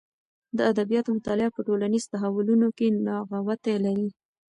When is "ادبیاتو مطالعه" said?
0.71-1.53